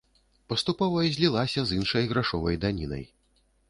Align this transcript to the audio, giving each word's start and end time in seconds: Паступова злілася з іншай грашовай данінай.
Паступова 0.53 1.05
злілася 1.17 1.59
з 1.67 1.79
іншай 1.81 2.11
грашовай 2.15 2.55
данінай. 2.67 3.11